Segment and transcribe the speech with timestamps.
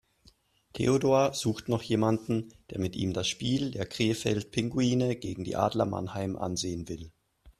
[0.73, 5.85] Theodor sucht noch jemanden, der mit ihm das Spiel der Krefeld Pinguine gegen die Adler
[5.85, 7.11] Mannheim ansehen will.